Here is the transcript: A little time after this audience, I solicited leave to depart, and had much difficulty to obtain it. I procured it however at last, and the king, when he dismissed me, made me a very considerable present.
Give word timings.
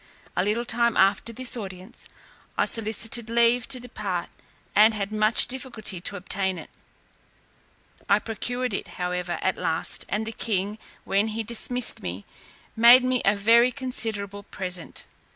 A 0.35 0.43
little 0.43 0.65
time 0.65 0.97
after 0.97 1.31
this 1.31 1.55
audience, 1.55 2.07
I 2.57 2.65
solicited 2.65 3.29
leave 3.29 3.67
to 3.67 3.79
depart, 3.79 4.29
and 4.75 4.95
had 4.95 5.11
much 5.11 5.45
difficulty 5.45 6.01
to 6.01 6.15
obtain 6.15 6.57
it. 6.57 6.71
I 8.09 8.17
procured 8.17 8.73
it 8.73 8.87
however 8.97 9.37
at 9.43 9.59
last, 9.59 10.05
and 10.09 10.25
the 10.25 10.31
king, 10.31 10.79
when 11.03 11.27
he 11.27 11.43
dismissed 11.43 12.01
me, 12.01 12.25
made 12.75 13.03
me 13.03 13.21
a 13.23 13.35
very 13.35 13.71
considerable 13.71 14.41
present. 14.41 15.05